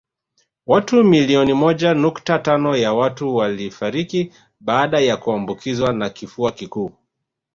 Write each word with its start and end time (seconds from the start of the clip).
Watu 0.67 1.03
milioni 1.03 1.53
moja 1.53 1.93
nukta 1.93 2.39
tano 2.39 2.77
ya 2.77 2.93
watu 2.93 3.35
walifariki 3.35 4.33
baada 4.59 4.99
ya 4.99 5.17
kuambukizwa 5.17 5.93
na 5.93 6.09
kifua 6.09 6.51
kikuu 6.51 6.91